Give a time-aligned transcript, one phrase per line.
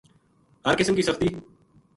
[0.65, 1.27] ہر قسم کی سختی